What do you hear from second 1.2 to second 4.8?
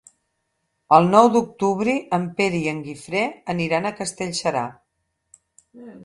d'octubre en Pere i en Guifré aniran a Castellserà.